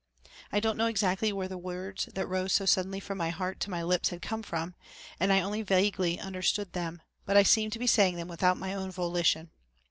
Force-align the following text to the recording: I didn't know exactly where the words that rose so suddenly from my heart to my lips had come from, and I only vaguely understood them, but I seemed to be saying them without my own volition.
I 0.51 0.59
didn't 0.59 0.77
know 0.77 0.87
exactly 0.87 1.31
where 1.31 1.47
the 1.47 1.59
words 1.59 2.09
that 2.15 2.25
rose 2.25 2.53
so 2.53 2.65
suddenly 2.65 2.99
from 2.99 3.19
my 3.19 3.29
heart 3.29 3.59
to 3.59 3.69
my 3.69 3.83
lips 3.83 4.09
had 4.09 4.19
come 4.19 4.41
from, 4.41 4.73
and 5.19 5.31
I 5.31 5.41
only 5.41 5.61
vaguely 5.61 6.19
understood 6.19 6.73
them, 6.73 7.03
but 7.23 7.37
I 7.37 7.43
seemed 7.43 7.73
to 7.73 7.77
be 7.77 7.85
saying 7.85 8.15
them 8.15 8.27
without 8.27 8.57
my 8.57 8.73
own 8.73 8.89
volition. 8.89 9.51